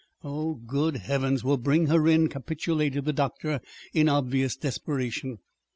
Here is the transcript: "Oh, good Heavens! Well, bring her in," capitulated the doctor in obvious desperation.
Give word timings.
"Oh, 0.23 0.55
good 0.55 0.97
Heavens! 0.97 1.43
Well, 1.43 1.57
bring 1.57 1.85
her 1.85 2.07
in," 2.07 2.27
capitulated 2.27 3.05
the 3.05 3.13
doctor 3.13 3.61
in 3.93 4.09
obvious 4.09 4.55
desperation. 4.55 5.37